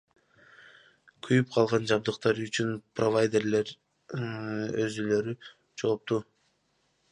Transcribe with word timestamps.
Күйүп 1.27 1.51
калган 1.55 1.85
жабдыктар 1.91 2.39
үчүн 2.47 2.73
провайдерлер 3.01 3.75
өзүлөрү 4.87 5.39
жоопту. 5.85 6.23